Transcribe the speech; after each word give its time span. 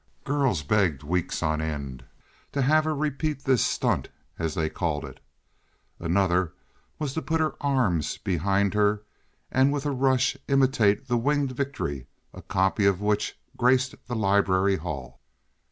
Girls 0.23 0.63
begged 0.63 1.03
weeks 1.03 1.43
on 1.43 1.61
end 1.61 2.05
to 2.53 2.63
have 2.63 2.85
her 2.85 2.95
repeat 2.95 3.43
this 3.43 3.63
"stunt," 3.63 4.09
as 4.39 4.55
they 4.55 4.67
called 4.67 5.05
it. 5.05 5.19
Another 5.99 6.53
was 6.97 7.13
to 7.13 7.21
put 7.21 7.39
her 7.39 7.53
arms 7.61 8.17
behind 8.17 8.73
her 8.73 9.03
and 9.51 9.71
with 9.71 9.85
a 9.85 9.91
rush 9.91 10.35
imitate 10.47 11.07
the 11.07 11.17
Winged 11.19 11.51
Victory, 11.51 12.07
a 12.33 12.41
copy 12.41 12.87
of 12.87 12.99
which 12.99 13.37
graced 13.55 13.93
the 14.07 14.15
library 14.15 14.77
hall. 14.77 15.19